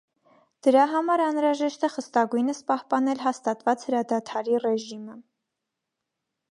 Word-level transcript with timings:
Դրա 0.67 0.85
համար 0.93 1.21
անհրաժեշտ 1.25 1.85
է 1.87 1.89
խստագույնս 1.97 2.63
պահպանել 2.73 3.23
հաստատված 3.27 3.87
հրադադարի 3.91 4.61
ռեժիմը։ 4.65 5.19